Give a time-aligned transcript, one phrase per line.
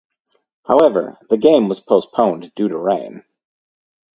[0.65, 3.23] However, the game was postponed due to rain.